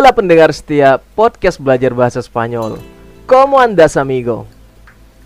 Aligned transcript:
Hola 0.00 0.16
pendengar 0.16 0.48
setia 0.56 0.96
podcast 1.12 1.60
belajar 1.60 1.92
bahasa 1.92 2.24
Spanyol. 2.24 2.80
¿Cómo 3.28 3.60
andas 3.60 4.00
amigo? 4.00 4.48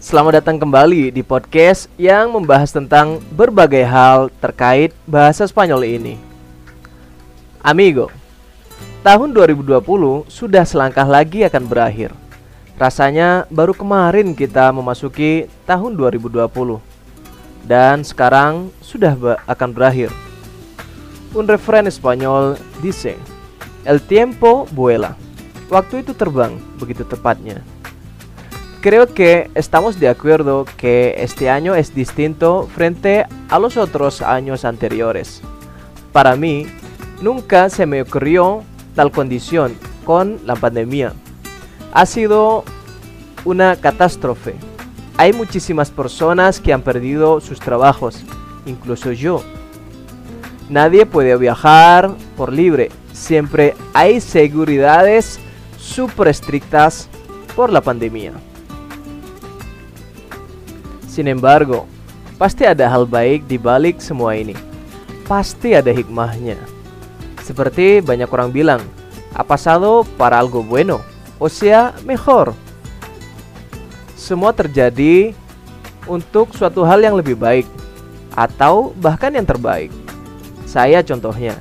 Selamat 0.03 0.43
datang 0.43 0.59
kembali 0.59 1.15
di 1.15 1.23
podcast 1.23 1.87
yang 1.95 2.35
membahas 2.35 2.75
tentang 2.75 3.23
berbagai 3.39 3.87
hal 3.87 4.35
terkait 4.43 4.91
bahasa 5.07 5.47
Spanyol 5.47 5.87
ini. 5.87 6.15
Amigo, 7.63 8.11
tahun 9.07 9.31
2020 9.31 9.79
sudah 10.27 10.67
selangkah 10.67 11.07
lagi 11.07 11.47
akan 11.47 11.71
berakhir. 11.71 12.11
Rasanya 12.75 13.47
baru 13.55 13.79
kemarin 13.79 14.35
kita 14.35 14.75
memasuki 14.75 15.47
tahun 15.71 15.95
2020 15.95 16.51
dan 17.63 18.03
sekarang 18.03 18.75
sudah 18.83 19.39
akan 19.47 19.71
berakhir. 19.71 20.11
Un 21.31 21.47
español 21.87 22.59
dice, 22.83 23.15
El 23.85 24.01
tiempo 24.01 24.67
vuela. 24.73 25.17
Waktu 25.69 26.01
itu 26.01 26.17
terbang, 26.17 26.57
begitu 26.81 27.05
tepatnya. 27.05 27.61
Creo 28.81 29.13
que 29.13 29.51
estamos 29.55 30.01
de 30.01 30.09
acuerdo 30.09 30.65
que 30.77 31.17
este 31.19 31.51
año 31.51 31.75
es 31.75 31.95
distinto 31.95 32.69
frente 32.75 33.27
a 33.51 33.59
los 33.59 33.77
otros 33.77 34.23
años 34.23 34.65
anteriores. 34.65 35.43
Para 36.13 36.35
mí, 36.35 36.67
nunca 37.21 37.69
se 37.69 37.85
me 37.85 38.01
ocurrió 38.01 38.63
tal 38.95 39.13
condición 39.13 39.77
con 40.07 40.41
la 40.47 40.57
pandemia. 40.57 41.13
Ha 41.93 42.07
sido 42.07 42.65
una 43.45 43.77
catástrofe. 43.77 44.55
Hay 45.19 45.35
muchísimas 45.35 45.91
personas 45.91 46.59
que 46.59 46.73
han 46.73 46.81
perdido 46.81 47.41
sus 47.41 47.61
trabajos, 47.61 48.25
incluso 48.65 49.13
yo. 49.13 49.43
Nadie 50.71 51.05
puede 51.05 51.37
viajar 51.37 52.15
por 52.37 52.51
libre 52.51 52.91
siempre 53.15 53.79
hay 53.95 54.21
seguridades 54.21 55.39
super 55.79 56.27
estrictas 56.29 57.09
por 57.55 57.71
la 57.71 57.81
pandemia. 57.81 58.35
Sin 61.07 61.31
embargo, 61.31 61.87
pasti 62.37 62.67
ada 62.67 62.91
hal 62.91 63.07
baik 63.07 63.47
di 63.47 63.55
balik 63.55 64.03
semua 64.03 64.35
ini. 64.35 64.59
Pasti 65.31 65.73
ada 65.73 65.95
hikmahnya. 65.95 66.59
Seperti 67.41 68.03
banyak 68.03 68.27
orang 68.29 68.51
bilang, 68.51 68.83
ha 69.33 69.47
pasado 69.47 70.03
para 70.19 70.37
algo 70.37 70.67
bueno, 70.67 71.01
o 71.39 71.47
sea, 71.47 71.95
mejor. 72.03 72.53
Semua 74.19 74.51
terjadi 74.51 75.33
untuk 76.11 76.51
suatu 76.53 76.83
hal 76.83 77.01
yang 77.05 77.15
lebih 77.15 77.39
baik 77.39 77.69
atau 78.35 78.91
bahkan 78.99 79.31
yang 79.31 79.47
terbaik. 79.47 79.95
Saya 80.67 81.05
contohnya. 81.07 81.55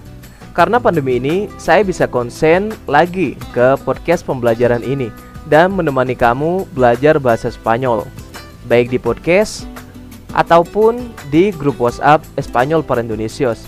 Karena 0.53 0.77
pandemi 0.77 1.17
ini, 1.17 1.49
saya 1.57 1.81
bisa 1.81 2.05
konsen 2.05 2.69
lagi 2.85 3.33
ke 3.57 3.73
podcast 3.81 4.21
pembelajaran 4.21 4.85
ini 4.85 5.09
dan 5.49 5.73
menemani 5.73 6.13
kamu 6.13 6.69
belajar 6.77 7.17
bahasa 7.17 7.49
Spanyol, 7.49 8.05
baik 8.69 8.93
di 8.93 9.01
podcast 9.01 9.65
ataupun 10.37 11.09
di 11.33 11.49
grup 11.57 11.81
WhatsApp 11.81 12.21
Espanyol 12.37 12.85
para 12.85 13.01
Indonesios. 13.01 13.65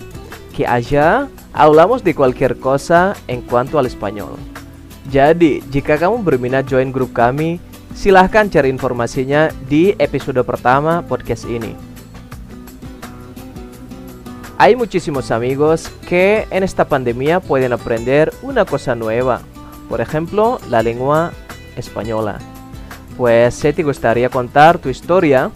Que 0.53 0.69
aja 0.69 1.25
hablamos 1.57 2.05
de 2.05 2.13
cualquier 2.13 2.53
cosa 2.61 3.17
en 3.25 3.41
cuanto 3.41 3.81
al 3.81 3.89
español. 3.89 4.37
Jadi, 5.09 5.65
jika 5.73 5.97
kamu 5.97 6.21
berminat 6.21 6.69
join 6.69 6.93
grup 6.93 7.17
kami, 7.17 7.57
silahkan 7.97 8.45
cari 8.45 8.69
informasinya 8.69 9.49
di 9.65 9.97
episode 9.97 10.41
pertama 10.45 11.01
podcast 11.01 11.49
ini. 11.49 11.94
Hay 14.57 14.77
muchísimos 14.77 15.31
amigos 15.31 15.91
que 16.07 16.47
en 16.49 16.63
esta 16.63 16.87
pandemia 16.87 17.41
pueden 17.41 17.73
aprender 17.73 18.33
una 18.41 18.63
cosa 18.63 18.95
nueva, 18.95 19.41
por 19.89 19.99
ejemplo, 19.99 20.61
la 20.69 20.81
lengua 20.81 21.33
española. 21.75 22.39
Pues 23.17 23.53
si 23.55 23.73
te 23.73 23.83
gustaría 23.83 24.29
contar 24.29 24.77
tu 24.77 24.87
historia 24.87 25.51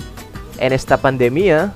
en 0.57 0.73
esta 0.73 0.97
pandemia, 0.97 1.71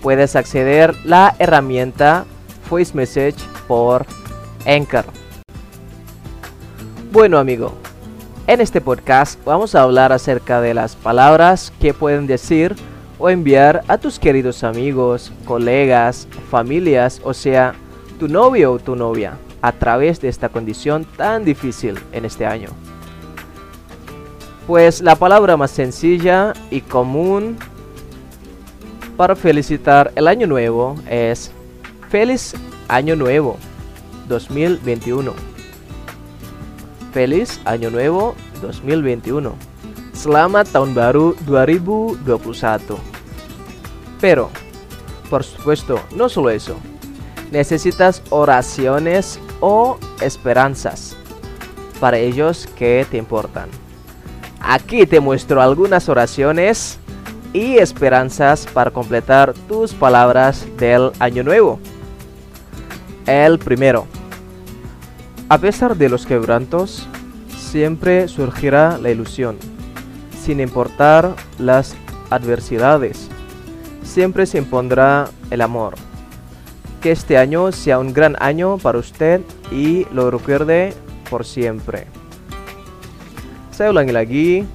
puedes 0.00 0.34
acceder 0.34 0.94
la 1.04 1.36
herramienta 1.38 2.24
Voice 2.70 2.96
Message 2.96 3.36
por 3.68 4.06
Anchor. 4.66 5.04
Bueno 7.12 7.36
amigo, 7.36 7.74
en 8.46 8.62
este 8.62 8.80
podcast 8.80 9.38
vamos 9.44 9.74
a 9.74 9.82
hablar 9.82 10.10
acerca 10.10 10.62
de 10.62 10.72
las 10.72 10.96
palabras 10.96 11.70
que 11.78 11.92
pueden 11.92 12.26
decir 12.26 12.74
o 13.22 13.30
enviar 13.30 13.84
a 13.86 13.98
tus 13.98 14.18
queridos 14.18 14.64
amigos, 14.64 15.32
colegas, 15.44 16.26
familias, 16.50 17.20
o 17.22 17.32
sea, 17.32 17.72
tu 18.18 18.26
novio 18.26 18.72
o 18.72 18.78
tu 18.80 18.96
novia, 18.96 19.38
a 19.62 19.70
través 19.70 20.20
de 20.20 20.28
esta 20.28 20.48
condición 20.48 21.06
tan 21.16 21.44
difícil 21.44 22.00
en 22.10 22.24
este 22.24 22.44
año. 22.44 22.70
Pues 24.66 25.00
la 25.00 25.14
palabra 25.14 25.56
más 25.56 25.70
sencilla 25.70 26.52
y 26.68 26.80
común 26.80 27.58
para 29.16 29.36
felicitar 29.36 30.10
el 30.16 30.26
año 30.26 30.48
nuevo 30.48 30.96
es 31.08 31.52
Feliz 32.10 32.54
Año 32.88 33.14
Nuevo 33.14 33.56
2021. 34.26 35.32
Feliz 37.12 37.60
Año 37.64 37.88
Nuevo 37.88 38.34
2021. 38.60 39.54
Selamat 40.12 40.66
Tahun 40.72 40.92
Baru 40.92 41.36
2021. 41.46 43.11
Pero, 44.22 44.50
por 45.28 45.42
supuesto, 45.42 46.00
no 46.14 46.28
solo 46.28 46.50
eso. 46.50 46.76
Necesitas 47.50 48.22
oraciones 48.30 49.40
o 49.60 49.98
esperanzas 50.20 51.16
para 52.00 52.18
ellos 52.18 52.68
que 52.76 53.04
te 53.10 53.16
importan. 53.16 53.68
Aquí 54.60 55.06
te 55.06 55.18
muestro 55.18 55.60
algunas 55.60 56.08
oraciones 56.08 57.00
y 57.52 57.78
esperanzas 57.78 58.64
para 58.72 58.92
completar 58.92 59.54
tus 59.68 59.92
palabras 59.92 60.66
del 60.78 61.10
año 61.18 61.42
nuevo. 61.42 61.80
El 63.26 63.58
primero. 63.58 64.06
A 65.48 65.58
pesar 65.58 65.96
de 65.96 66.08
los 66.08 66.26
quebrantos, 66.26 67.08
siempre 67.58 68.28
surgirá 68.28 68.98
la 68.98 69.10
ilusión, 69.10 69.58
sin 70.40 70.60
importar 70.60 71.34
las 71.58 71.96
adversidades 72.30 73.31
siempre 74.02 74.46
se 74.46 74.58
impondrá 74.58 75.28
el 75.50 75.60
amor. 75.60 75.94
Que 77.00 77.12
este 77.12 77.38
año 77.38 77.72
sea 77.72 77.98
un 77.98 78.12
gran 78.12 78.36
año 78.40 78.78
para 78.78 78.98
usted 78.98 79.40
y 79.70 80.06
lo 80.12 80.30
recuerde 80.30 80.94
por 81.28 81.44
siempre. 81.44 82.06
Saya 83.72 83.90
ulangi 83.90 84.66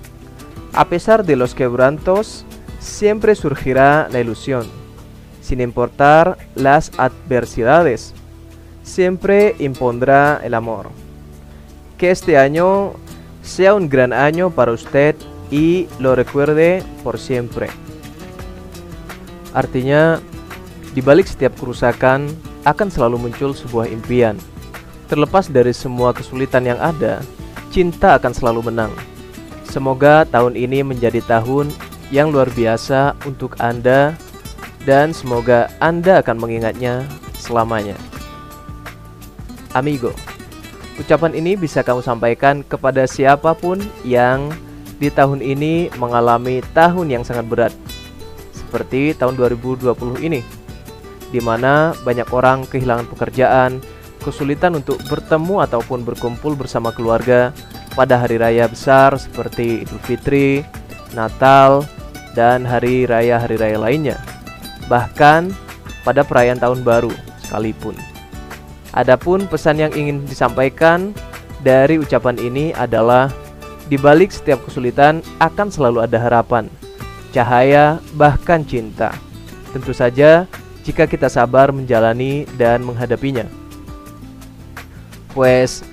a 0.73 0.85
pesar 0.85 1.25
de 1.25 1.35
los 1.35 1.55
quebrantos, 1.55 2.45
siempre 2.79 3.33
surgirá 3.35 4.07
la 4.11 4.19
ilusión, 4.19 4.67
sin 5.41 5.61
importar 5.61 6.37
las 6.55 6.91
adversidades, 6.97 8.13
siempre 8.83 9.55
impondrá 9.59 10.39
el 10.43 10.53
amor. 10.53 10.89
Que 11.97 12.11
este 12.11 12.37
año 12.37 12.93
sea 13.41 13.73
un 13.73 13.89
gran 13.89 14.13
año 14.13 14.51
para 14.51 14.71
usted 14.71 15.15
y 15.49 15.87
lo 15.99 16.15
recuerde 16.15 16.83
por 17.03 17.17
siempre. 17.17 17.69
Artinya, 19.57 20.21
di 20.93 21.01
balik 21.01 21.25
setiap 21.25 21.57
kerusakan 21.57 22.29
akan 22.61 22.87
selalu 22.93 23.25
muncul 23.25 23.57
sebuah 23.57 23.89
impian. 23.89 24.37
Terlepas 25.09 25.49
dari 25.49 25.73
semua 25.73 26.13
kesulitan 26.13 26.61
yang 26.61 26.77
ada, 26.77 27.25
cinta 27.73 28.13
akan 28.21 28.37
selalu 28.37 28.69
menang. 28.69 28.93
Semoga 29.65 30.29
tahun 30.29 30.53
ini 30.53 30.85
menjadi 30.85 31.25
tahun 31.25 31.73
yang 32.13 32.29
luar 32.29 32.53
biasa 32.53 33.17
untuk 33.25 33.57
Anda 33.57 34.13
dan 34.85 35.09
semoga 35.09 35.73
Anda 35.81 36.21
akan 36.21 36.37
mengingatnya 36.37 37.09
selamanya. 37.33 37.97
Amigo, 39.73 40.13
ucapan 41.01 41.33
ini 41.33 41.57
bisa 41.57 41.81
kamu 41.81 42.05
sampaikan 42.05 42.61
kepada 42.61 43.09
siapa 43.09 43.57
pun 43.57 43.81
yang 44.05 44.53
di 45.01 45.09
tahun 45.09 45.41
ini 45.41 45.89
mengalami 45.97 46.61
tahun 46.77 47.09
yang 47.09 47.23
sangat 47.25 47.45
berat 47.49 47.73
seperti 48.67 49.15
tahun 49.15 49.39
2020 49.39 49.95
ini, 50.27 50.43
di 51.31 51.39
mana 51.39 51.95
banyak 52.03 52.27
orang 52.35 52.67
kehilangan 52.67 53.07
pekerjaan, 53.07 53.79
kesulitan 54.19 54.75
untuk 54.75 54.99
bertemu 55.07 55.63
ataupun 55.63 56.03
berkumpul 56.03 56.59
bersama 56.59 56.91
keluarga, 56.91 57.55
pada 57.95 58.19
hari 58.19 58.37
raya 58.37 58.67
besar 58.67 59.15
seperti 59.17 59.87
Idul 59.87 60.03
Fitri, 60.03 60.61
Natal, 61.15 61.87
dan 62.37 62.67
hari 62.67 63.09
raya-hari 63.09 63.57
raya 63.57 63.79
lainnya. 63.81 64.17
Bahkan 64.91 65.49
pada 66.05 66.21
perayaan 66.21 66.61
tahun 66.61 66.85
baru 66.85 67.09
sekalipun. 67.41 67.97
Adapun 68.93 69.49
pesan 69.49 69.81
yang 69.81 69.93
ingin 69.97 70.27
disampaikan 70.29 71.15
dari 71.65 71.97
ucapan 71.97 72.37
ini 72.37 72.69
adalah 72.77 73.33
di 73.87 73.97
balik 73.97 74.29
setiap 74.29 74.61
kesulitan 74.67 75.23
akan 75.39 75.71
selalu 75.71 76.03
ada 76.05 76.19
harapan, 76.19 76.69
cahaya, 77.33 77.99
bahkan 78.13 78.63
cinta. 78.65 79.11
Tentu 79.73 79.93
saja 79.93 80.47
jika 80.83 81.07
kita 81.07 81.27
sabar 81.27 81.75
menjalani 81.75 82.47
dan 82.57 82.83
menghadapinya. 82.87 83.45
Pues 85.35 85.83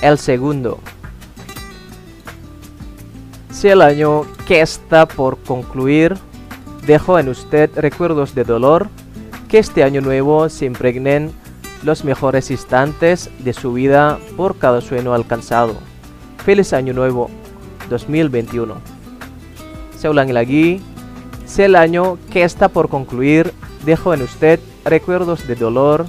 el 0.00 0.18
segundo. 0.18 0.78
Si 3.50 3.68
el 3.68 3.82
año 3.82 4.22
que 4.46 4.60
está 4.60 5.06
por 5.06 5.38
concluir 5.38 6.14
dejó 6.86 7.18
en 7.18 7.28
usted 7.28 7.70
recuerdos 7.76 8.34
de 8.34 8.44
dolor, 8.44 8.88
que 9.48 9.58
este 9.58 9.84
año 9.84 10.00
nuevo 10.00 10.48
se 10.48 10.66
impregnen 10.66 11.32
los 11.82 12.04
mejores 12.04 12.50
instantes 12.50 13.30
de 13.38 13.52
su 13.52 13.72
vida 13.72 14.18
por 14.36 14.56
cada 14.56 14.80
sueño 14.80 15.14
alcanzado. 15.14 15.74
Feliz 16.44 16.72
año 16.72 16.92
nuevo 16.92 17.30
2021. 17.88 18.93
Se 20.04 20.10
ulangi 20.10 20.36
lagi. 20.36 20.82
Si 21.46 21.62
el 21.62 21.74
año 21.74 22.18
que 22.28 22.44
está 22.44 22.68
por 22.68 22.90
concluir 22.90 23.54
dejó 23.86 24.12
en 24.12 24.20
usted 24.20 24.60
recuerdos 24.84 25.48
de 25.48 25.54
dolor, 25.54 26.04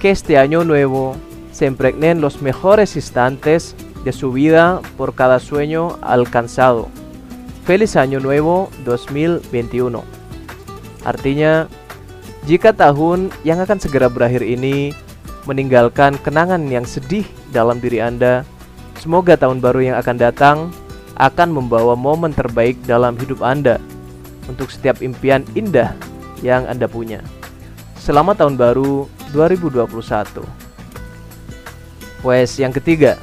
que 0.00 0.08
este 0.08 0.38
año 0.38 0.64
nuevo 0.64 1.14
se 1.52 1.66
impregnen 1.66 2.22
los 2.22 2.40
mejores 2.40 2.96
instantes 2.96 3.76
de 4.02 4.12
su 4.14 4.32
vida 4.32 4.80
por 4.96 5.14
cada 5.14 5.40
sueño 5.40 5.98
alcanzado. 6.00 6.88
Feliz 7.66 7.96
Año 7.96 8.18
Nuevo 8.18 8.70
2021. 8.86 10.00
Artinya, 11.04 11.68
jika 12.48 12.72
tahun 12.72 13.28
yang 13.44 13.60
akan 13.60 13.76
segera 13.76 14.08
berakhir 14.08 14.40
ini 14.40 14.96
meninggalkan 15.44 16.16
kenangan 16.24 16.64
yang 16.72 16.88
sedih 16.88 17.28
dalam 17.52 17.76
diri 17.76 18.00
Anda, 18.00 18.48
semoga 18.96 19.36
tahun 19.36 19.60
baru 19.60 19.84
yang 19.84 20.00
akan 20.00 20.16
datang 20.16 20.72
akan 21.16 21.52
membawa 21.52 21.96
momen 21.96 22.32
terbaik 22.32 22.76
dalam 22.84 23.16
hidup 23.16 23.40
Anda 23.40 23.80
untuk 24.48 24.68
setiap 24.68 25.00
impian 25.00 25.42
indah 25.56 25.96
yang 26.44 26.68
Anda 26.68 26.86
punya. 26.86 27.24
Selamat 27.96 28.44
tahun 28.44 28.54
baru 28.60 29.08
2021. 29.34 30.44
Pues 32.22 32.56
yang 32.60 32.70
ketiga, 32.70 33.18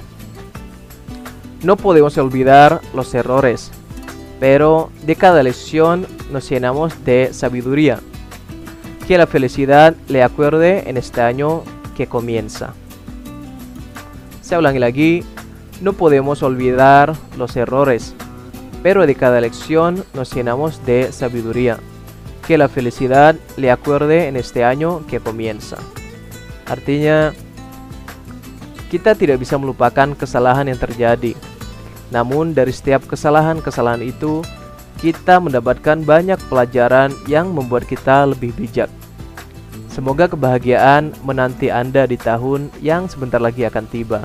no 1.61 1.77
podemos 1.79 2.17
olvidar 2.17 2.83
los 2.91 3.13
errores 3.15 3.71
pero 4.43 4.91
de 5.05 5.15
cada 5.15 5.41
lección 5.41 6.05
nos 6.29 6.49
llenamos 6.49 7.05
de 7.05 7.29
sabiduría. 7.31 8.01
Que 9.07 9.17
la 9.17 9.25
felicidad 9.25 9.95
le 10.09 10.21
acuerde 10.21 10.89
en 10.89 10.97
este 10.97 11.21
año 11.21 11.63
que 11.95 12.07
comienza. 12.07 12.73
Se 14.41 14.53
hablan 14.53 14.83
aquí, 14.83 15.23
no 15.81 15.93
podemos 15.93 16.43
olvidar 16.43 17.15
los 17.37 17.55
errores, 17.55 18.13
pero 18.81 19.07
de 19.07 19.15
cada 19.15 19.41
lección 19.41 20.03
nos 20.13 20.33
llenamos 20.33 20.85
de 20.85 21.11
sabiduría. 21.11 21.77
Que 22.45 22.57
la 22.57 22.67
felicidad 22.67 23.35
le 23.55 23.71
acuerde 23.71 24.27
en 24.27 24.35
este 24.35 24.65
año 24.65 25.07
que 25.07 25.21
comienza. 25.21 25.77
Artinya, 26.67 27.31
kita 28.91 29.15
tidak 29.15 29.39
bisa 29.39 29.55
melupakan 29.57 30.11
kesalahan 30.13 30.67
yang 30.67 30.77
terjadi, 30.77 31.33
namun 32.11 32.53
dari 32.53 32.69
setiap 32.75 33.07
kesalahan-kesalahan 33.07 34.03
itu 34.03 34.43
kita 35.01 35.41
mendapatkan 35.41 36.03
banyak 36.03 36.37
pelajaran 36.51 37.09
yang 37.25 37.49
membuat 37.49 37.87
kita 37.89 38.29
lebih 38.29 38.53
bijak. 38.53 38.91
Semoga 39.89 40.29
kebahagiaan 40.29 41.13
menanti 41.25 41.73
Anda 41.73 42.05
di 42.05 42.17
tahun 42.17 42.69
yang 42.81 43.09
sebentar 43.09 43.41
lagi 43.41 43.65
akan 43.65 43.85
tiba. 43.89 44.21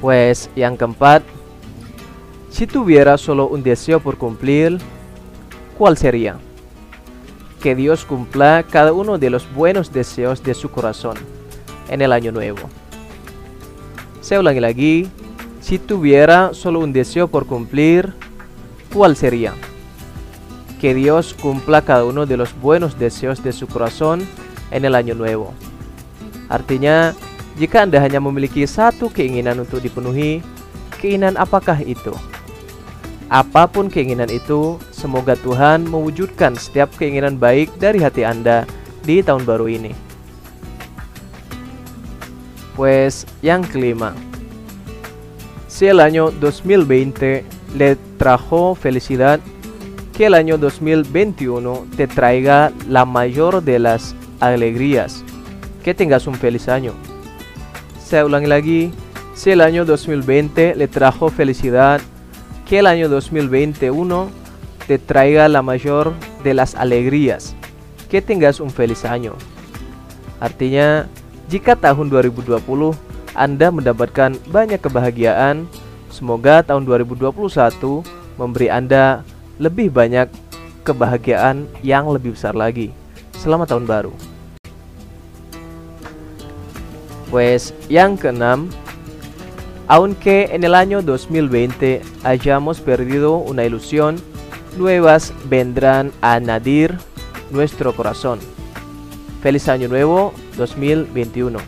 Pues 0.00 0.50
yang 0.54 0.76
keempat, 0.76 1.22
si 2.50 2.66
tuviera 2.66 3.18
solo 3.18 3.48
un 3.48 3.62
deseo 3.62 4.00
por 4.00 4.18
cumplir, 4.18 4.78
¿cuál 5.76 5.96
sería? 5.96 6.38
Que 7.62 7.74
Dios 7.74 8.04
cumpla 8.04 8.64
cada 8.68 8.92
uno 8.92 9.18
de 9.18 9.30
los 9.30 9.52
buenos 9.54 9.92
deseos 9.92 10.42
de 10.42 10.54
su 10.54 10.70
corazón 10.70 11.16
en 11.88 12.02
el 12.02 12.12
año 12.12 12.32
nuevo. 12.32 12.68
Saya 14.20 14.40
ulangi 14.40 14.60
lagi, 14.60 15.10
Si 15.66 15.80
tuviera 15.80 16.54
solo 16.54 16.78
un 16.78 16.92
deseo 16.92 17.26
por 17.26 17.46
cumplir, 17.46 18.12
¿cuál 18.94 19.16
sería? 19.16 19.52
Que 20.80 20.94
Dios 20.94 21.34
cumpla 21.34 21.82
cada 21.82 22.04
uno 22.04 22.24
de 22.24 22.36
los 22.36 22.54
buenos 22.60 23.00
deseos 23.00 23.42
de 23.42 23.52
su 23.52 23.66
corazón 23.66 24.24
en 24.70 24.84
el 24.84 24.94
año 24.94 25.16
nuevo. 25.16 25.54
Artinya, 26.48 27.16
jika 27.56 27.84
Anda 27.88 27.98
hanya 28.00 28.20
memiliki 28.20 28.68
satu 28.68 29.08
keinginan 29.08 29.64
untuk 29.64 29.80
dipenuhi, 29.80 30.44
keinginan 31.00 31.40
apakah 31.40 31.80
itu? 31.80 32.12
Apa 33.26 33.66
pun 33.66 33.90
keinginan 33.90 34.30
itu, 34.30 34.78
semoga 34.94 35.34
Tuhan 35.40 35.88
mewujudkan 35.88 36.54
setiap 36.54 36.94
keinginan 36.94 37.40
baik 37.40 37.72
dari 37.80 37.98
hati 37.98 38.22
Anda 38.22 38.68
di 39.02 39.18
tahun 39.24 39.42
baru 39.42 39.66
ini. 39.66 39.96
Pues 42.76 43.24
yang 43.40 43.64
kelima, 43.64 44.12
Si 45.76 45.84
el 45.84 46.00
año 46.00 46.30
2020 46.30 47.44
le 47.76 47.96
trajo 48.16 48.74
felicidad, 48.74 49.40
que 50.16 50.24
el 50.24 50.32
año 50.32 50.56
2021 50.56 51.84
te 51.98 52.06
traiga 52.06 52.72
la 52.88 53.04
mayor 53.04 53.62
de 53.62 53.78
las 53.78 54.14
alegrías. 54.40 55.22
Que 55.84 55.92
tengas 55.92 56.26
un 56.26 56.34
feliz 56.34 56.70
año. 56.70 56.94
Se 58.06 58.22
ulangi 58.22 58.46
lagi, 58.46 58.80
si 59.34 59.50
el 59.50 59.60
año 59.60 59.82
2020 59.84 60.76
le 60.78 60.86
trajo 60.86 61.28
felicidad, 61.28 62.00
que 62.62 62.78
el 62.78 62.86
año 62.86 63.08
2021 63.08 64.30
te 64.86 65.02
traiga 65.02 65.48
la 65.48 65.62
mayor 65.62 66.14
de 66.44 66.54
las 66.54 66.76
alegrías. 66.76 67.56
Que 68.06 68.22
tengas 68.22 68.60
un 68.60 68.70
feliz 68.70 69.04
año. 69.04 69.34
Artinya, 70.38 71.10
jika 71.50 71.74
tahun 71.74 72.06
2020 72.06 72.94
anda 73.36 73.68
mendapatkan 73.68 74.32
banyak 74.48 74.80
kebahagiaan. 74.80 75.68
Semoga 76.08 76.64
tahun 76.64 76.88
2021 76.88 78.00
memberi 78.40 78.72
Anda 78.72 79.20
lebih 79.60 79.92
banyak 79.92 80.32
kebahagiaan 80.88 81.68
yang 81.84 82.08
lebih 82.08 82.32
besar 82.32 82.56
lagi. 82.56 82.96
Selamat 83.36 83.76
tahun 83.76 83.84
baru. 83.84 84.25
Pues 87.30 87.74
yang 87.88 88.16
keenam, 88.16 88.70
aunque 89.88 90.50
en 90.52 90.64
el 90.64 90.74
año 90.74 91.02
2020 91.02 92.02
hayamos 92.24 92.80
perdido 92.80 93.36
una 93.36 93.64
ilusión, 93.64 94.16
nuevas 94.76 95.32
vendrán 95.48 96.12
a 96.20 96.34
añadir 96.34 96.98
nuestro 97.50 97.94
corazón. 97.94 98.38
Feliz 99.42 99.68
año 99.68 99.88
nuevo 99.88 100.32
2021. 100.56 101.58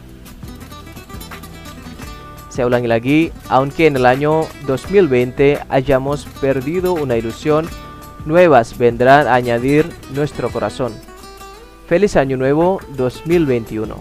Saya 2.49 2.67
ulangi 2.67 2.88
lagi, 2.88 3.33
aunque 3.49 3.87
en 3.87 3.95
el 3.95 4.05
año 4.05 4.47
2020 4.67 5.61
hayamos 5.69 6.27
perdido 6.41 6.93
una 6.93 7.17
ilusión, 7.17 7.69
nuevas 8.27 8.77
vendrán 8.79 9.29
a 9.29 9.35
añadir 9.35 9.88
nuestro 10.12 10.50
corazón. 10.50 10.93
Feliz 11.87 12.17
Año 12.17 12.37
Nuevo 12.37 12.81
2021. 12.97 13.95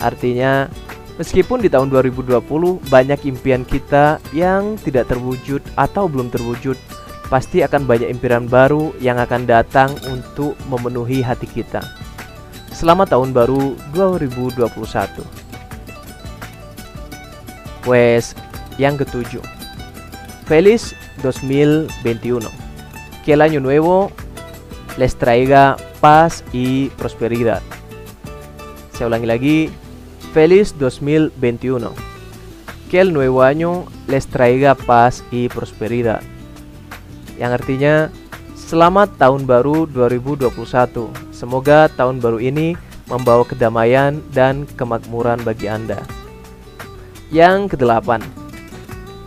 Artinya, 0.00 0.68
meskipun 1.16 1.62
di 1.62 1.70
tahun 1.70 1.90
2020 1.90 2.42
banyak 2.90 3.20
impian 3.26 3.62
kita 3.62 4.18
yang 4.34 4.74
tidak 4.82 5.10
terwujud 5.10 5.62
atau 5.78 6.10
belum 6.10 6.30
terwujud, 6.30 6.74
pasti 7.30 7.62
akan 7.62 7.86
banyak 7.86 8.10
impian 8.10 8.50
baru 8.50 8.94
yang 8.98 9.18
akan 9.18 9.46
datang 9.46 9.90
untuk 10.10 10.58
memenuhi 10.66 11.22
hati 11.22 11.46
kita. 11.46 11.82
Selamat 12.74 13.14
tahun 13.14 13.30
baru 13.30 13.78
2021. 13.94 14.66
Pues 17.84 18.34
yang 18.80 18.98
ketujuh, 18.98 19.44
feliz 20.48 20.96
2021. 21.22 22.50
Que 23.22 23.38
el 23.38 23.40
año 23.40 23.60
nuevo 23.60 24.12
les 25.00 25.16
traiga 25.16 25.76
paz 26.00 26.44
y 26.52 26.90
prosperidad. 27.00 27.62
Saya 28.92 29.08
ulangi 29.10 29.26
lagi, 29.26 29.58
feliz 30.34 30.74
2021. 30.82 31.94
Que 32.90 33.00
el 33.00 33.14
nuevo 33.14 33.46
año 33.46 33.86
les 34.08 34.26
traiga 34.26 34.74
paz 34.74 35.22
y 35.30 35.46
prosperidad. 35.48 36.26
Yang 37.38 37.52
artinya 37.62 37.94
selamat 38.58 39.14
tahun 39.14 39.46
baru 39.46 39.86
2021. 39.86 40.50
Semoga 41.30 41.86
tahun 41.86 42.18
baru 42.18 42.42
ini 42.42 42.74
membawa 43.06 43.46
kedamaian 43.46 44.18
dan 44.34 44.66
kemakmuran 44.74 45.38
bagi 45.46 45.70
Anda. 45.70 46.02
Yang 47.30 47.78
kedelapan, 47.78 48.26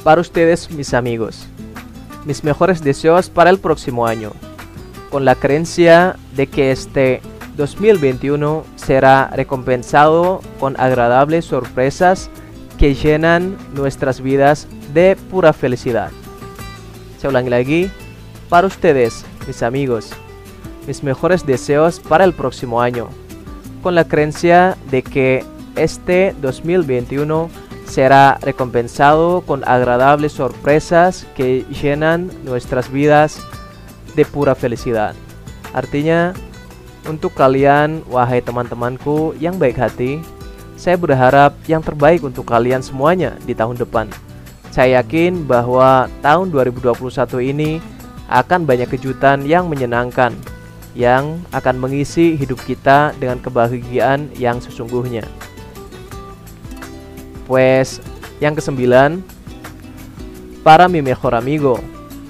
para 0.04 0.20
ustedes 0.20 0.68
mis 0.68 0.92
amigos, 0.92 1.48
mis 2.28 2.44
mejores 2.44 2.84
deseos 2.84 3.32
para 3.32 3.50
el 3.50 3.60
próximo 3.64 4.04
año, 4.04 4.36
con 5.08 5.24
la 5.24 5.40
creencia 5.40 6.20
de 6.36 6.48
que 6.48 6.72
este 6.72 7.24
2021 7.58 8.64
será 8.76 9.30
recompensado 9.34 10.42
con 10.60 10.80
agradables 10.80 11.46
sorpresas 11.46 12.30
que 12.78 12.94
llenan 12.94 13.58
nuestras 13.74 14.22
vidas 14.22 14.68
de 14.94 15.18
pura 15.30 15.52
felicidad. 15.54 16.12
Ulangi 17.28 17.50
lagi, 17.50 17.92
para 18.48 18.68
ustedes, 18.68 19.26
mis 19.48 19.62
amigos, 19.62 20.12
mis 20.86 21.04
mejores 21.04 21.46
deseos 21.46 22.00
para 22.00 22.24
el 22.24 22.32
próximo 22.32 22.82
año, 22.82 23.10
con 23.84 23.96
la 23.96 24.08
creencia 24.08 24.78
de 24.90 25.02
que 25.02 25.44
este 25.76 26.34
2021 26.42 27.50
será 27.86 28.38
recompensado 28.42 29.42
con 29.42 29.68
agradables 29.68 30.32
sorpresas 30.32 31.26
que 31.36 31.66
llenan 31.82 32.32
nuestras 32.46 32.92
vidas 32.92 33.40
de 34.16 34.24
pura 34.24 34.56
felicidad. 34.56 35.16
Artinya, 35.74 36.34
untuk 37.08 37.34
kalian, 37.34 38.04
wahai 38.12 38.44
teman-temanku 38.44 39.34
yang 39.40 39.56
baik 39.56 39.80
hati, 39.80 40.20
saya 40.78 40.94
berharap 41.00 41.58
yang 41.66 41.82
terbaik 41.82 42.22
untuk 42.22 42.46
kalian 42.46 42.86
semuanya 42.86 43.34
di 43.48 43.58
tahun 43.58 43.80
depan. 43.80 44.12
Saya 44.70 45.02
yakin 45.02 45.48
bahwa 45.50 46.06
tahun 46.22 46.54
2021 46.54 46.94
ini 47.42 47.82
akan 48.30 48.68
banyak 48.68 48.92
kejutan 48.92 49.42
yang 49.48 49.72
menyenangkan 49.72 50.36
yang 50.98 51.42
akan 51.54 51.78
mengisi 51.78 52.34
hidup 52.34 52.58
kita 52.66 53.14
dengan 53.22 53.38
kebahagiaan 53.38 54.34
yang 54.38 54.58
sesungguhnya. 54.58 55.26
Pues 57.46 58.02
yang 58.42 58.58
kesembilan, 58.58 59.22
para 60.66 60.90
mi 60.90 61.06
mejor 61.06 61.38
amigo, 61.38 61.80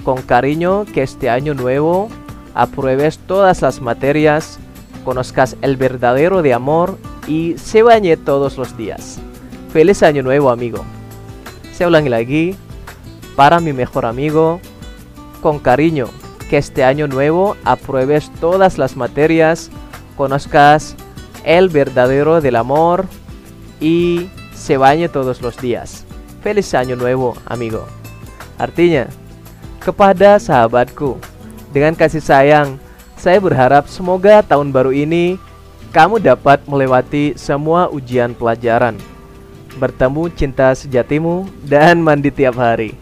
con 0.03 0.21
cariño 0.21 0.85
que 0.91 1.03
este 1.03 1.31
año 1.31 1.55
nuevo 1.55 2.11
apruebes 2.53 3.17
todas 3.23 3.63
las 3.63 3.81
materias, 3.81 4.59
conozcas 5.07 5.55
el 5.61 5.77
verdadero 5.77 6.41
de 6.41 6.53
amor 6.53 6.97
y 7.29 7.55
se 7.57 7.81
bañe 7.81 8.17
todos 8.17 8.57
los 8.57 8.75
días. 8.75 9.19
Feliz 9.71 10.03
año 10.03 10.21
nuevo 10.21 10.49
amigo. 10.49 10.83
Saya 11.71 11.87
ulangi 11.87 12.09
lagi, 12.09 12.55
para 13.37 13.61
mi 13.61 13.71
mejor 13.71 14.05
amigo, 14.05 14.59
con 15.41 15.59
cariño 15.59 16.09
que 16.49 16.57
este 16.57 16.83
año 16.83 17.07
nuevo 17.07 17.55
apruebes 17.63 18.29
todas 18.41 18.77
las 18.77 18.97
materias, 18.97 19.71
conozcas 20.17 20.97
el 21.45 21.69
verdadero 21.69 22.41
del 22.41 22.57
amor 22.57 23.05
y 23.79 24.29
se 24.53 24.75
bañe 24.75 25.07
todos 25.07 25.41
los 25.41 25.55
días. 25.55 26.03
Feliz 26.43 26.73
Año 26.73 26.97
Nuevo, 26.97 27.37
amigo. 27.45 27.87
Artinya, 28.59 29.07
kepada 29.79 30.35
sahabatku, 30.35 31.15
dengan 31.71 31.95
kasih 31.95 32.19
sayang, 32.19 32.75
saya 33.17 33.41
berharap 33.41 33.89
semoga 33.89 34.45
tahun 34.45 34.69
baru 34.69 34.93
ini 34.93 35.41
kamu 35.89 36.21
dapat 36.21 36.61
melewati 36.69 37.33
semua 37.33 37.89
ujian 37.89 38.37
pelajaran, 38.37 38.93
bertemu 39.81 40.29
cinta 40.37 40.69
sejatimu, 40.77 41.49
dan 41.65 41.97
mandi 41.97 42.29
tiap 42.29 42.55
hari. 42.61 42.93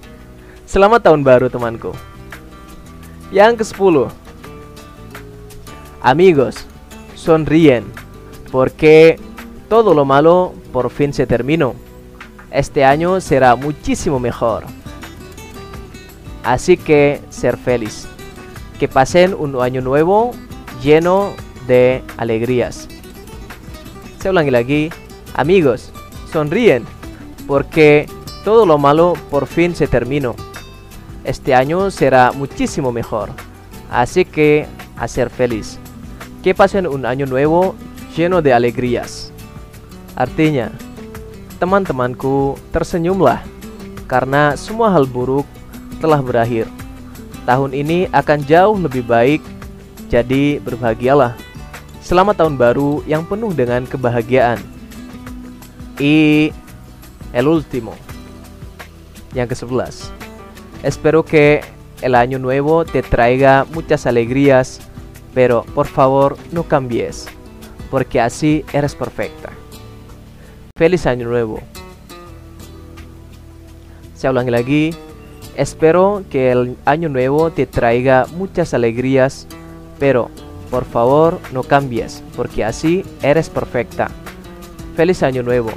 Selamat 0.64 1.04
tahun 1.04 1.22
baru 1.22 1.52
temanku. 1.52 1.92
Yang 3.30 3.68
ke-10 3.68 4.10
Amigos, 6.00 6.64
sonríen, 7.18 7.84
porque 8.54 9.20
todo 9.68 9.94
lo 9.94 10.06
malo 10.06 10.54
por 10.72 10.88
fin 10.90 11.12
se 11.12 11.28
terminó. 11.28 11.76
Este 12.52 12.86
año 12.86 13.20
será 13.20 13.58
muchísimo 13.58 14.20
mejor. 14.20 14.64
Así 16.46 16.78
que 16.78 17.20
ser 17.30 17.58
feliz. 17.58 18.15
Que 18.80 18.88
pasen 18.88 19.34
un 19.34 19.62
año 19.62 19.82
nuevo 19.82 20.32
lleno 20.84 21.34
de 21.68 22.04
alegrías. 22.18 22.88
Se 24.20 24.30
ulangi 24.30 24.52
lagi, 24.52 24.90
amigos, 25.34 25.92
sonríen 26.32 26.84
porque 27.48 28.08
todo 28.44 28.66
lo 28.66 28.78
malo 28.78 29.14
por 29.30 29.48
fin 29.48 29.76
se 29.76 29.88
terminó. 29.88 30.36
Este 31.24 31.56
año 31.56 31.90
será 31.90 32.32
muchísimo 32.32 32.92
mejor. 32.92 33.30
Así 33.90 34.26
que 34.26 34.68
a 34.98 35.08
ser 35.08 35.30
feliz. 35.30 35.80
Que 36.44 36.54
pasen 36.54 36.86
un 36.86 37.06
año 37.06 37.26
nuevo 37.26 37.76
lleno 38.16 38.42
de 38.42 38.54
alegrías. 38.54 39.32
Artinya, 40.16 40.72
teman-temanku 41.60 42.56
tersenyumlah 42.72 43.44
karena 44.08 44.56
semua 44.56 44.94
hal 44.94 45.10
buruk 45.10 45.46
telah 46.00 46.22
berakhir. 46.22 46.70
Tahun 47.46 47.78
ini 47.78 48.10
akan 48.10 48.42
jauh 48.50 48.74
lebih 48.74 49.06
baik, 49.06 49.38
jadi 50.10 50.58
berbahagialah. 50.66 51.38
Selamat 52.02 52.42
tahun 52.42 52.58
baru 52.58 53.06
yang 53.06 53.22
penuh 53.22 53.54
dengan 53.54 53.86
kebahagiaan. 53.86 54.58
Y 56.02 56.50
el 57.38 57.46
último. 57.46 57.94
Yang 59.38 59.62
ke-11. 59.62 60.10
Espero 60.82 61.22
que 61.22 61.62
el 62.02 62.18
año 62.18 62.42
nuevo 62.42 62.82
te 62.82 63.06
traiga 63.06 63.66
muchas 63.70 64.10
alegrías, 64.10 64.82
pero 65.38 65.70
por 65.78 65.86
favor 65.86 66.38
no 66.50 66.66
cambies, 66.66 67.30
porque 67.94 68.22
así 68.22 68.66
eres 68.74 68.98
perfecta. 68.98 69.54
Feliz 70.74 71.06
Año 71.06 71.30
Nuevo. 71.30 71.62
Saya 74.18 74.34
ulangi 74.34 74.52
lagi. 74.52 75.05
Espero 75.56 76.24
que 76.30 76.52
el 76.52 76.76
año 76.84 77.08
nuevo 77.08 77.50
te 77.50 77.66
traiga 77.66 78.28
muchas 78.36 78.74
alegrías, 78.74 79.48
pero 80.00 80.30
por 80.70 80.84
favor 80.84 81.40
no 81.54 81.64
cambies, 81.64 82.24
porque 82.36 82.64
así 82.64 83.08
eres 83.22 83.50
perfecta. 83.50 84.12
Feliz 84.96 85.24
Año 85.24 85.44
Nuevo. 85.44 85.72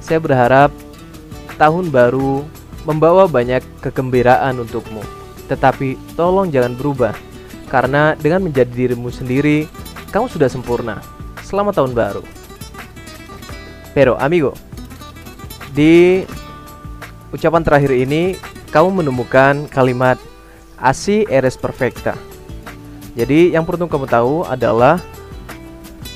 Saya 0.00 0.22
berharap 0.22 0.70
tahun 1.58 1.90
baru 1.90 2.46
membawa 2.86 3.26
banyak 3.26 3.62
kegembiraan 3.82 4.62
untukmu. 4.62 5.02
Tetapi 5.50 6.14
tolong 6.14 6.54
jangan 6.54 6.78
berubah, 6.78 7.14
karena 7.66 8.14
dengan 8.14 8.46
menjadi 8.46 8.70
dirimu 8.70 9.10
sendiri, 9.10 9.66
kamu 10.14 10.30
sudah 10.30 10.46
sempurna. 10.46 11.02
Selamat 11.42 11.82
tahun 11.82 11.90
baru. 11.90 12.22
Pero 13.94 14.14
amigo, 14.18 14.54
di 15.74 16.22
ucapan 17.34 17.66
terakhir 17.66 17.90
ini 17.90 18.38
kamu 18.70 19.02
menemukan 19.02 19.66
kalimat 19.66 20.14
así 20.78 21.26
eres 21.26 21.58
perfecta. 21.58 22.14
Jadi 23.18 23.50
yang 23.50 23.66
perlu 23.66 23.90
kamu 23.90 24.06
tahu 24.06 24.46
adalah 24.46 25.02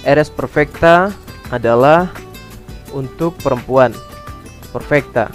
eres 0.07 0.31
perfecta 0.31 1.11
adalah 1.51 2.07
untuk 2.95 3.35
perempuan. 3.43 3.91
Perfecta. 4.71 5.27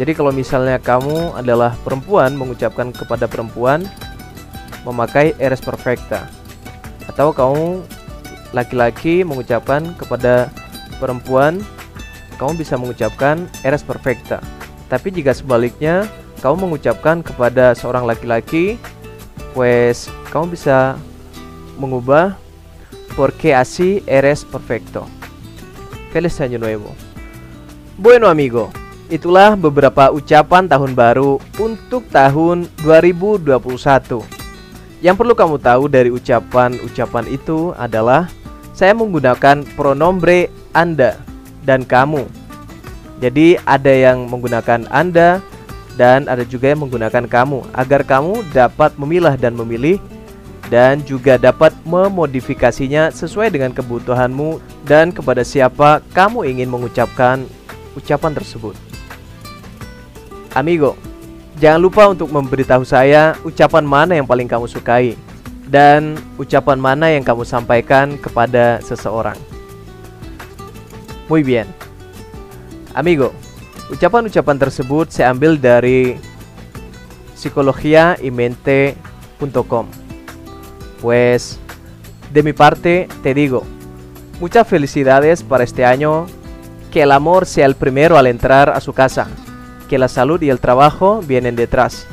Jadi 0.00 0.16
kalau 0.16 0.32
misalnya 0.32 0.80
kamu 0.80 1.36
adalah 1.36 1.76
perempuan 1.84 2.32
mengucapkan 2.32 2.88
kepada 2.88 3.28
perempuan 3.28 3.84
memakai 4.88 5.36
eres 5.36 5.60
perfecta. 5.60 6.24
Atau 7.04 7.36
kamu 7.36 7.84
laki-laki 8.56 9.28
mengucapkan 9.28 9.92
kepada 10.00 10.48
perempuan 10.96 11.60
kamu 12.40 12.64
bisa 12.64 12.80
mengucapkan 12.80 13.44
eres 13.66 13.84
perfecta. 13.84 14.40
Tapi 14.88 15.12
jika 15.12 15.36
sebaliknya, 15.36 16.08
kamu 16.40 16.68
mengucapkan 16.68 17.20
kepada 17.20 17.76
seorang 17.76 18.08
laki-laki, 18.08 18.80
pues 19.52 20.08
kamu 20.32 20.56
bisa 20.56 20.96
mengubah 21.76 22.34
porque 23.14 23.54
así 23.54 24.02
eres 24.06 24.44
perfecto. 24.44 25.06
Feliz 26.12 26.40
año 26.40 26.58
nuevo. 26.58 26.94
Bueno 27.98 28.30
amigo, 28.30 28.70
itulah 29.10 29.58
beberapa 29.58 30.14
ucapan 30.14 30.70
tahun 30.70 30.94
baru 30.94 31.42
untuk 31.58 32.06
tahun 32.14 32.70
2021. 32.86 33.58
Yang 35.02 35.14
perlu 35.18 35.34
kamu 35.34 35.56
tahu 35.58 35.84
dari 35.90 36.10
ucapan-ucapan 36.10 37.24
itu 37.30 37.74
adalah 37.74 38.30
saya 38.70 38.94
menggunakan 38.94 39.66
pronombre 39.74 40.50
Anda 40.70 41.18
dan 41.66 41.82
kamu. 41.82 42.37
Jadi 43.18 43.58
ada 43.66 43.90
yang 43.90 44.30
menggunakan 44.30 44.86
Anda 44.94 45.42
dan 45.98 46.30
ada 46.30 46.46
juga 46.46 46.70
yang 46.70 46.86
menggunakan 46.86 47.26
kamu 47.26 47.74
agar 47.74 48.06
kamu 48.06 48.46
dapat 48.54 48.94
memilah 48.94 49.34
dan 49.34 49.58
memilih 49.58 49.98
dan 50.70 51.02
juga 51.02 51.34
dapat 51.40 51.74
memodifikasinya 51.82 53.10
sesuai 53.10 53.50
dengan 53.50 53.74
kebutuhanmu 53.74 54.62
dan 54.86 55.10
kepada 55.10 55.42
siapa 55.42 55.98
kamu 56.14 56.46
ingin 56.46 56.70
mengucapkan 56.70 57.42
ucapan 57.98 58.32
tersebut. 58.36 58.78
Amigo, 60.54 60.94
jangan 61.58 61.80
lupa 61.82 62.06
untuk 62.06 62.30
memberitahu 62.30 62.86
saya 62.86 63.34
ucapan 63.42 63.82
mana 63.82 64.12
yang 64.14 64.28
paling 64.28 64.46
kamu 64.46 64.70
sukai 64.70 65.18
dan 65.66 66.14
ucapan 66.38 66.78
mana 66.78 67.10
yang 67.10 67.26
kamu 67.26 67.42
sampaikan 67.42 68.14
kepada 68.20 68.78
seseorang. 68.84 69.36
Muy 71.28 71.44
bien. 71.44 71.87
Amigo, 72.94 73.32
Ucapan-ucapan 73.88 74.60
tersebut 74.60 75.08
saya 75.08 75.32
ambil 75.32 75.56
dari 75.56 76.20
psicologiaymente.com. 77.32 79.86
Pues, 81.00 81.56
de 82.32 82.42
mi 82.42 82.52
parte, 82.52 83.08
te 83.22 83.32
digo, 83.32 83.64
muchas 84.40 84.68
felicidades 84.68 85.42
para 85.42 85.64
este 85.64 85.86
año, 85.86 86.26
que 86.92 87.00
el 87.02 87.12
amor 87.12 87.46
sea 87.46 87.64
el 87.64 87.76
primero 87.76 88.18
al 88.18 88.26
entrar 88.26 88.68
a 88.68 88.82
su 88.82 88.92
casa, 88.92 89.28
que 89.88 89.96
la 89.96 90.08
salud 90.08 90.42
y 90.42 90.50
el 90.50 90.60
trabajo 90.60 91.22
vienen 91.26 91.56
detrás, 91.56 92.06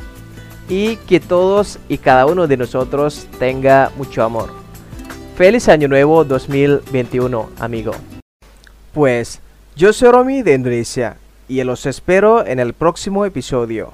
y 0.70 0.96
que 0.96 1.20
todos 1.20 1.78
y 1.88 1.98
cada 1.98 2.24
uno 2.24 2.46
de 2.46 2.56
nosotros 2.56 3.26
tenga 3.38 3.92
mucho 3.96 4.22
amor. 4.22 4.48
Feliz 5.36 5.68
Año 5.68 5.88
Nuevo 5.88 6.24
2021, 6.24 7.50
amigo. 7.60 7.92
Pues, 8.94 9.42
yo 9.76 9.92
soy 9.92 10.10
Romy 10.10 10.40
de 10.40 10.54
Indonesia 10.54 11.18
y 11.48 11.62
los 11.62 11.84
espero 11.84 12.46
en 12.46 12.60
el 12.60 12.72
próximo 12.72 13.26
episodio. 13.26 13.92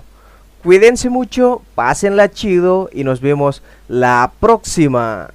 Cuídense 0.62 1.10
mucho, 1.10 1.62
pásenla 1.74 2.30
chido 2.30 2.88
y 2.92 3.02
nos 3.02 3.20
vemos 3.20 3.62
la 3.88 4.30
próxima. 4.38 5.30